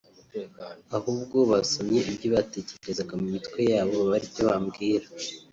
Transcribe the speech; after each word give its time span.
ahubwo 0.97 1.37
basomye 1.51 1.99
ibyo 2.11 2.27
batekerezaga 2.35 3.13
mu 3.21 3.27
mitwe 3.33 3.59
yabo 3.73 3.93
baba 3.99 4.13
ari 4.17 4.27
byo 4.31 4.41
bambwira 4.47 5.07